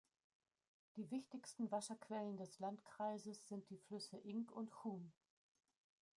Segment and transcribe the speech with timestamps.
[0.95, 5.13] Die wichtigsten Wasserquellen des Landkreises sind die Flüsse Ing und Chun.